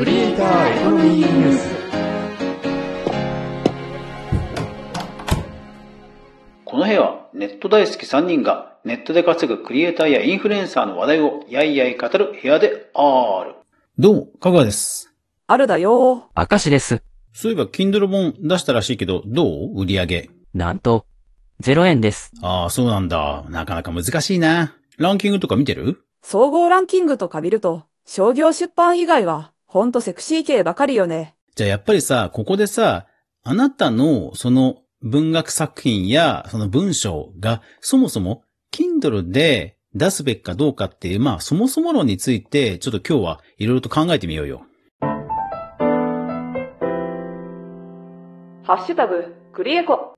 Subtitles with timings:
[0.00, 1.68] クリエイターエコノミーニュース
[6.64, 13.56] この部屋はネット大好き3人がネットで稼ぐクリエイターやインフルエンサーの話題をやいやい語る部屋である。
[13.98, 15.12] どうも、かがです。
[15.46, 17.02] あるだよ明石です。
[17.34, 20.30] そういえば、Kindle 本出したらしいけど、どう売り上げ？
[20.54, 21.04] なんと、
[21.62, 22.32] 0円です。
[22.40, 23.44] ああ、そうなんだ。
[23.50, 24.74] なかなか難しいな。
[24.96, 26.02] ランキングとか見てる？
[26.22, 31.36] 総合ランキングとか見ると、商業出版以外は、ほんとセクシー系ばかりよね。
[31.54, 33.06] じゃあやっぱりさ、ここでさ、
[33.44, 44.62] あなたのその文学作品やその文章がそもそも Kindle で出すべきかどうかっていう、まあそもそも論についてちょっと今日はいろいろと考えてみようよ。
[48.64, 50.14] ハッシュタグ、クリエコ。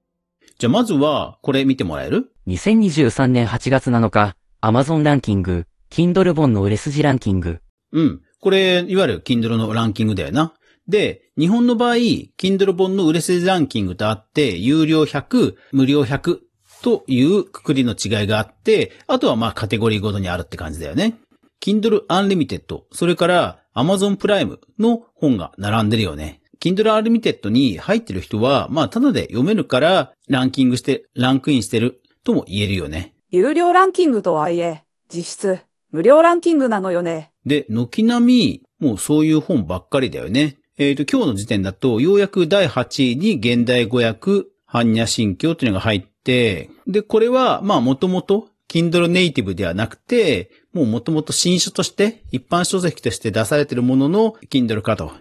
[0.58, 7.60] じゃあまずはこれ見てもらえる？2023年8月7日、Amazon ランキング、Kindle 本の売れ筋ランキング。
[7.92, 8.22] うん。
[8.42, 10.52] これ、いわゆる Kindle のランキングだよな。
[10.88, 16.40] で、日本の場合、Kindle 本の売れ筋ランキングとあって、有料100、無料100
[16.82, 21.20] というくくりの違いがあって、あとはまあカテゴリーごとにあるって感じだよね。
[21.62, 26.40] Kindle Unlimited、それから Amazon プライムの本が並んでるよね。
[26.60, 33.14] Kindle Unlimited に入ってる人は、まあ、ただで読めるから、ランキングして、ランクインしてるとも言えるよね。
[33.30, 35.60] 有料ランキングとはいえ、実質、
[35.92, 37.31] 無料ランキングなのよね。
[37.46, 40.58] で、軒並み、もうそういう本ばっかりだよね。
[40.78, 55.12] えっ、と、今日の時点だと、ようやく第8位に現代語訳、般若心経っていうのが入って、で、これは、まあ、もともと、Kindle ネイティブではなくて、もうもともと新書として、一般書籍として出されているものの、Kindle かと。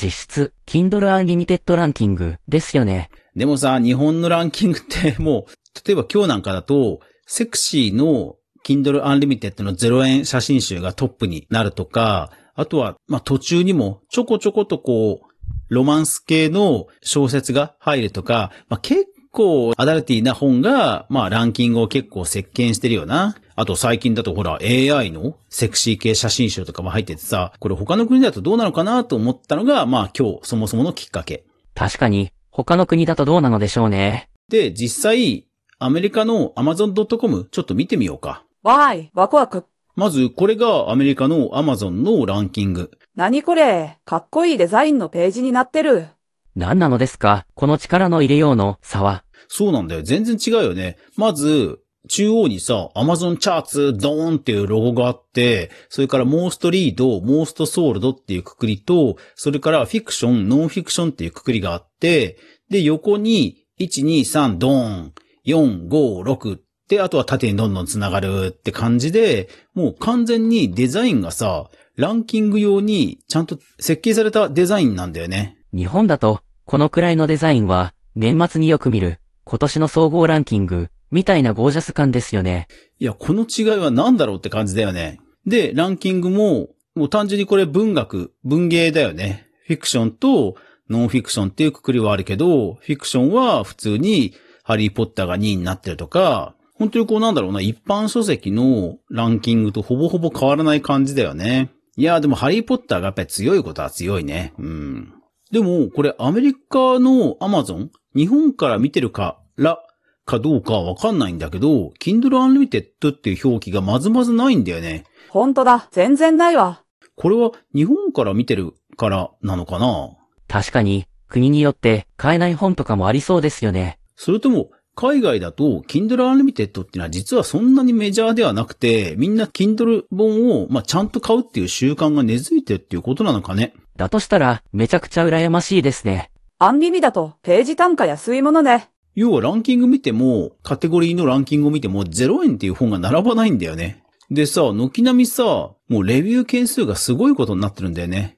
[0.00, 3.08] 実質、Kindle Unlimited ランキングですよね。
[3.34, 8.36] でもさ、日本のランキングってもう、例えば今日なんかだと、セクシーの
[8.68, 23.36] Kindle Unlimited の0円写真集がトップになるとか、あとは、まあ、途中にもちょこちょことこう、ロマンス系の小説が入るとか、まあ、結構アダルティーな本が、まあ、ランキングを結構席巻してるよな。
[23.56, 31.44] あと最近だとほら AI のセクシー系写真集とかも入っててさ、これ他の国だとどうなのかなと思ったのが、まあ今日そもそものきっかけ。
[31.74, 34.28] 確かに、他の国だとどうなのでしょうね。
[34.48, 35.46] で、実際、
[35.78, 38.44] アメリカの Amazon.com ちょっと見てみようか。
[38.62, 39.64] わーい、ワクワク。
[39.94, 42.90] まず、これがアメリカの Amazon のランキング。
[43.16, 46.06] なにこれ、かっこいいデザインのページになってる。
[46.54, 47.46] 何なのですか？
[47.54, 49.24] この力の入れようの差は。
[49.48, 50.02] そうなんだよ。
[50.02, 50.98] 全然違うよね。
[51.16, 62.38] まず、中央にさ、Amazon チャーツドーンっていうロゴがあって、それから Most Read、Most Sold っていうくくりと、それからフィクション、ノンフィクションっていうくくりがあって、
[62.70, 65.12] で、横に、1、2、3、ドーン、
[65.46, 66.58] 4、5、6
[66.88, 75.58] で、あとは縦にどんどん繋がるって感じで、もう完全にデザインがさ、ランキング用にちゃんと設計されたデザインなんだよね。
[75.74, 82.68] 日本だと、このくらいのデザインは、年末によく見る、今年の総合ランキング、みたいなゴージャス感ですよね。
[82.98, 85.20] いや、この違いは何だろうって感じだよね。
[85.46, 89.46] で、ランキングも、もう単純にこれ文学、文芸だよね。
[89.66, 90.56] フィクションと
[90.90, 94.34] ノンフィクションっていうくくりはあるけど、フィクションは普通に
[94.64, 101.70] ハリーポッターが2位になってるとか、本当にこうなんだろうな、一般書籍のランキングとほぼほぼ変わらない感じだよね。
[101.96, 104.54] いや、でもハリーポッターがやっぱり強いことは強いね。
[104.58, 105.12] うん。
[105.50, 109.82] でも、これアメリカのアマゾン日本から見てるから
[110.24, 115.04] かどうかはわかんないんだけど、Kindle Unlimited っていう表記がまずまずないんだよね。
[115.30, 116.84] ほんとだ、全然ないわ。
[117.16, 120.10] これは日本から見てるからなのかな？
[120.46, 123.98] 確かに、国によって買えない本とかもありそうですよね。
[124.16, 124.70] それとも、
[125.00, 133.74] 海外だと Kindle Unlimited っていうのは実はそんなにメジャーではなくて、みんな Kindle 本を、まあ、ちゃんと買うっていう習慣が根付いてるっていうことなのかね。
[133.96, 136.32] だとしたら、めちゃくちゃ羨ましいですね。
[136.58, 138.90] アンリミだと、ページ単価安いものね。
[139.14, 144.02] 要はランキング見ても、カテゴリーのランキングを見ても0円っていう本が並ばないんだよね。
[144.32, 148.36] でさ、軒並みさ、もうレビュー件数がすごいことになってるんだよね。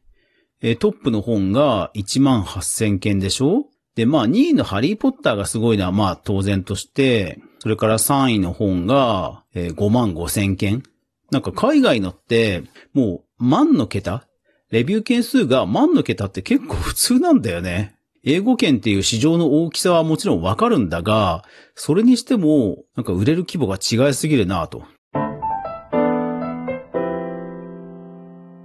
[0.62, 3.64] えートップの本が1万8000件でしょ？
[3.94, 10.82] で、まあ2位のハリーポッターがすごいのはまあ当然として、それから3位の本が、えー5万5000件。
[11.30, 14.26] なんか海外のって、もう万の桁？
[14.70, 17.96] レビュー件数が万の桁って結構普通なんだよね。
[18.22, 21.42] 英語圏っていう市場の大きさはもちろんわかるんだが、
[21.74, 24.84] それにしても、なんか売れる規模が違いすぎるなと。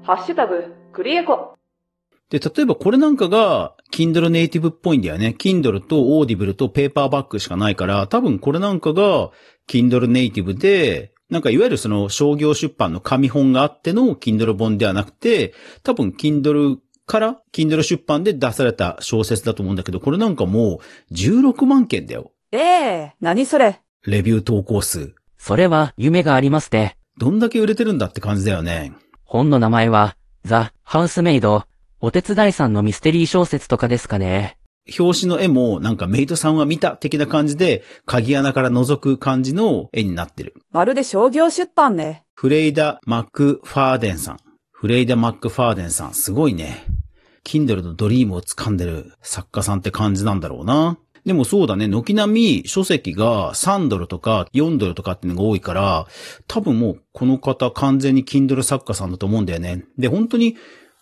[0.04, 1.56] ハッシュタグ、クリエコ。
[2.30, 5.36] で、例えばこれなんかが、Kindle ネイティブっぽいんだよね。
[5.38, 9.32] Kindle と Audible とペーパーバックしかないから、多分これなんかが、
[9.68, 15.54] Kindle ネイティブで、なんかいわゆるその商業出版の紙本があっての Kindle 本ではなくて、
[15.84, 20.80] 多分 Kindle から Kindle 出版で出された小説だと思うんだけど、これなんかも
[21.10, 22.32] う16万件だよ。
[22.52, 23.82] ええ何それ。
[24.06, 25.16] レビュー投稿数。
[25.38, 26.98] それは夢がありますね。
[27.18, 28.94] どんだけ売れてるんだって感じだよね。
[29.24, 31.64] 本の名前は、ザ・ハウスメイド、
[32.02, 34.58] お手伝いさんのミステリー小説とかですかね。
[35.00, 40.56] 表紙の絵もなんかメイドさんは見た的な感じで、鍵穴から覗く感じの絵になってる。
[40.72, 42.24] まるで商業出版ね。
[42.34, 44.38] フレイダ・マック・ファーデンさん。
[44.72, 46.86] フレイダ・マック・ファーデンさん、すごいね。
[47.46, 50.98] Kindle のドリームを掴んでる作家さんって感じなんだろうな。
[51.26, 56.06] でもそうだね、軒並み書籍が3ドルとか4ドルとかっていうのが多いから、
[56.48, 59.86] 多分もうこの方完全に Kindle 作家さんだと思うんだよね。
[59.98, 60.56] で、本当に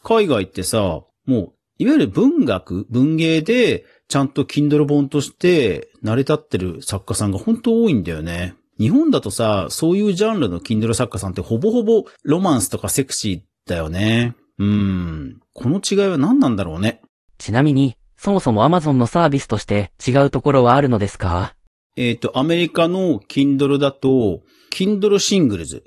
[0.03, 8.55] 海外ってさ、もう、いわゆる文学、文芸で、ちゃんと Kindle 本として成り立ってる作家さんが本当多いんだよね。
[8.79, 14.35] 日本だとさ、そういうジャンルの Kindle 作家さんってほぼほぼロマンスとかセクシーだよね。
[14.59, 15.39] うーん。
[15.53, 17.01] この違いは何なんだろうね。
[17.37, 21.55] ちなみに、そもそも Amazon のサービスとして違うところはあるのですか？
[21.95, 24.41] えっ、と、アメリカの Kindle だと、
[24.71, 25.81] Kindle Singles。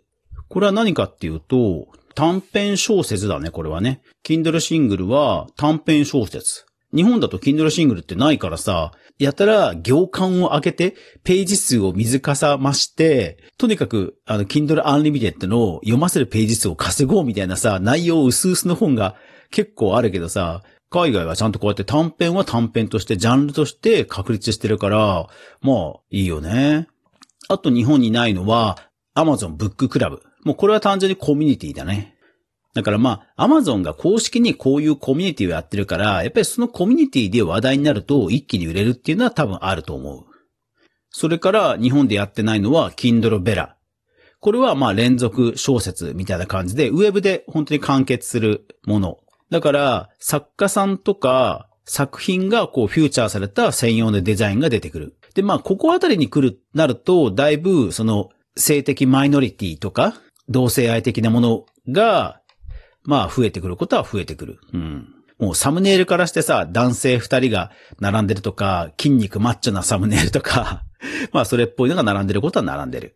[0.49, 4.01] これは何かっていうと、短編小説だね、これはね。
[4.25, 6.65] Kindle Single は短編小説。
[6.95, 19.17] 日本だと Kindle Single ってないからさ、やたら行間を開けて、ページ数を水かさ増して、とにかく、あの、Kindle Unlimited の読ませるページ数を稼ごうみたいなさ、内容薄々の本が
[19.51, 25.29] 結構あるけどさ、海外はちゃんとこうやって短編は短編として、ジャンルとして確立してるから、
[25.61, 26.89] まあ、いいよね。
[27.49, 28.79] あと日本にないのは、
[29.15, 30.21] Amazon Book Club。
[30.47, 32.15] もうこれは単純にコミュニティだね。
[32.73, 40.25] だからまあ、Amazon が公式にこういうコミュニティをやってるから、やっぱりそのコミュニティで話題になると一気に売れるっていうのは多分あると思う。
[41.11, 43.71] それから日本でやってないのは Kindle Bella。
[44.39, 49.19] これはまあ連続小説みたいな感じで、ウェブで本当に完結するもの。
[49.51, 55.17] だから、作家さんとか作品がこうフューチャーされた専用のデザインが出てくる。
[55.35, 60.15] で、まあ、ここあたりに来る、なると、だいぶ、その、性的マイノリティとか、
[60.49, 62.41] 同性愛的なものが、
[63.05, 64.59] まあ、増えてくることは増えてくる。
[64.73, 65.09] うん。
[65.39, 67.71] もうサムネイルからしてさ、男性二人が
[68.01, 70.85] 並んでるとか、筋肉マッチョなサムネイルとか、
[71.33, 73.15] まあ、それっぽいのが並んでることは並んでる。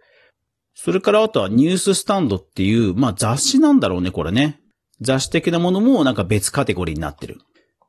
[0.74, 4.60] それからあとはニューススタンドっていう、まあ雑誌なんだろうね、これね。
[5.00, 7.38] 雑誌的なものもなんか別カテゴリーになってる。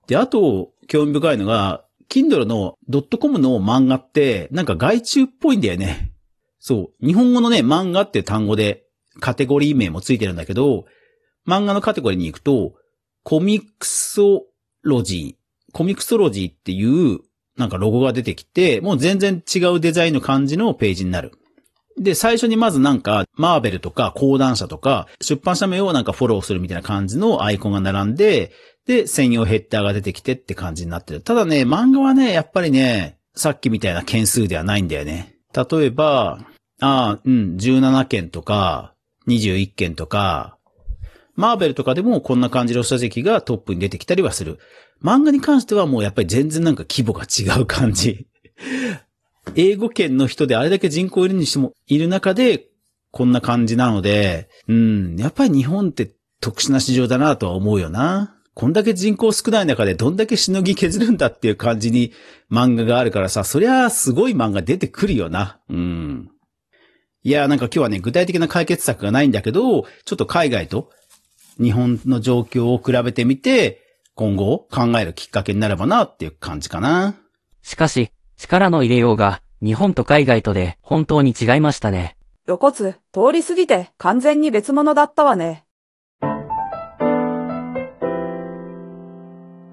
[0.07, 2.77] で、あと、興味深いのが、Kindle の
[3.17, 6.11] .com の漫画って、なんか外注っぽいんだよね。
[6.59, 7.05] そう。
[7.05, 8.83] 日本語のね、漫画って単語で
[9.19, 10.85] カテゴリー名もついてるんだけど、
[11.47, 12.73] 漫画のカテゴリーに行くと、
[13.23, 14.45] コミクソ
[14.83, 17.19] ロジー、コミクソロジーっていう、
[17.57, 21.31] なんかロゴが出てきて、もう全然違うデザインの感じのページになる。
[21.99, 28.51] で、最初にまずなんか、マーベルとか講談社とか、出版社名をなんかフォローするみたいな感じのアイコンが並んで、
[28.87, 31.21] で、専用ヘッダーが出てきてって感じになってる。
[31.21, 35.35] ただね、漫画はね、やっぱりね、さっきみたいな件数ではないんだよね。
[35.53, 36.39] 例えば、
[36.79, 38.95] ああ、うん、17件とか、
[39.27, 40.57] 21件とか、
[41.35, 44.59] マーベルとかでもこんな感じの書籍がトップに出てきたりはする。
[45.03, 48.27] 漫画に関してはもうやっぱり全然なんか規模が違う感じ。
[49.55, 52.67] 英語圏の人であれだけ人口いるにしても、いる中で、
[53.11, 58.37] こんな感じなので、うん、やっぱり日本って特殊な市場だなとは思うよな。
[58.53, 62.13] こんだけ人口少ない中でどんだけしのぎ削るんだっていう感じに
[62.51, 65.59] 漫画があるからさ、そりゃあすごい漫画出てくるよな。
[65.69, 66.30] うん。
[67.23, 70.89] いや、なんか今日はね、具体的な解決策がないんだけど、ちょっと海外と
[71.61, 73.79] 日本の状況を比べてみて、
[74.15, 77.15] 今後考えるきっかけになればなっていう感じかな。
[77.61, 82.17] しかし、力の入れようが、日本と海外とで本当に違いましたね。
[82.47, 85.65] 露骨、通り過ぎて完全に別物だったわね。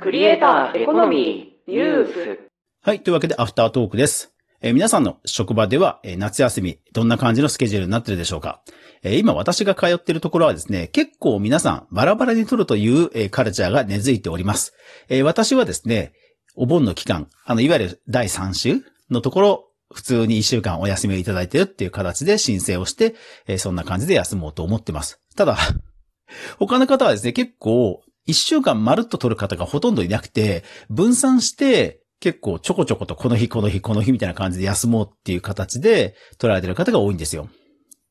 [0.00, 2.40] クリエイターエコノミーニュース
[2.82, 3.02] はい。
[3.02, 4.34] というわけで、アフタートークです。
[4.60, 8.60] え皆さんの職場では、え夏休み、どんな感じのスケジュールになってるでしょうか？
[9.04, 14.74] え今私が通っているところはですね、結構皆さんバラバラに取るという、えカルチャーが根付いております。
[15.08, 16.12] え私はですね、
[16.56, 18.74] お盆の期間、あの、いわゆる第3週
[19.10, 23.14] のところ、普通に1週間お休みをいただいてるっていう形で申請をして、
[23.46, 25.20] えそんな感じで休もうと思ってます。
[25.36, 25.56] ただ、
[26.58, 37.48] 他の方はですね、結構、1週間まるっと取る方がほとんどいなくて、分散して、結構ちょこちょことこの日この日この日みたいな感じで休もうっていう形で取られてる方が多いんですよ。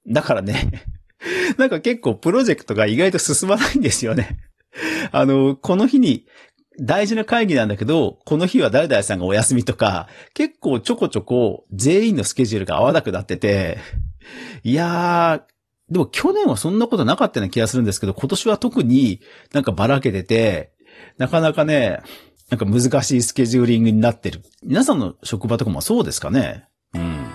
[0.08, 0.72] だからね、
[1.58, 4.40] なんか結構プロジェクトが意外と進まないんですよね。
[5.12, 6.26] あの、この日に
[6.80, 13.80] 大事な会議なんだけど、この日は誰々さんがお休みとか、結構ちょこちょこ全員のスケジュールが合わなくなってて、
[14.64, 19.22] いやー、でも去年はそんなことなかったような気がするんですけど、今年は特に
[19.54, 20.72] なんかばらけてて、
[21.18, 22.02] なかなかね、
[22.50, 24.42] なんか難しいスケジューリングになってる。
[24.64, 27.28] 皆さんの職場とかもそうですかねうん。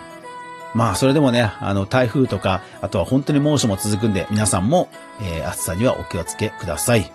[0.74, 4.88] まあ、それでもね、あの、台風とか、あとは本当に猛暑も続くんで、皆さんも、
[5.20, 7.12] えー暑さにはお気をつけください。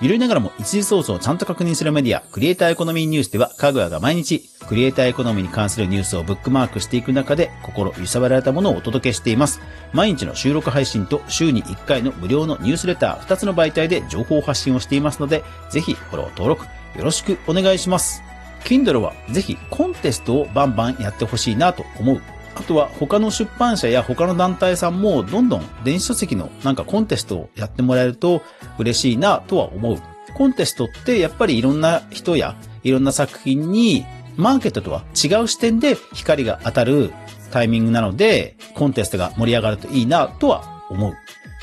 [0.00, 9.60] 揺るいながらも一時ソースをちゃんと確認するメディア、クリエイターエコノミーニュースでは、かぐやが毎日、クリエイターエコノミーに関するニュースをブックマークしていく中で、心揺さぶられたものをお届けしています。
[9.92, 16.64] 毎日の収録配信と週に1回の無料のニュースレター、2つの媒体で情報発信をしていますので、ぜひフォロー登録
[16.96, 18.22] よろしくお願いします。
[18.64, 22.22] Kindle はぜひコンテストをバンバンやってほしいなと思う。
[22.54, 28.42] あとは他の出版社や他の団体さんもどんどん電子書籍のなんかコンテストをやってもらえると
[28.78, 29.98] 嬉しいなとは思う。
[30.34, 34.04] コンテストってやっぱりいろんな人やいろんな作品に
[34.36, 37.12] マーケットとは違う視点で光が当たる
[37.50, 41.14] タイミングなのでコンテストが盛り上がるといいなとは思う。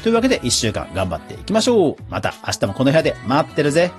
[0.04, 1.96] というわけで一週間頑張っていきましょう。
[2.10, 3.92] また明日もこの部屋で待ってるぜ。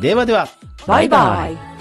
[0.00, 0.48] ではでは。
[0.86, 1.73] バイバイ。